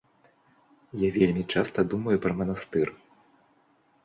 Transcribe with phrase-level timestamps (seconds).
[1.01, 2.87] Я вельмі часта думаю пра манастыр.